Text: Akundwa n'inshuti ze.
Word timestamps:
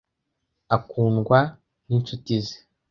Akundwa 0.75 1.39
n'inshuti 1.87 2.35
ze. 2.45 2.55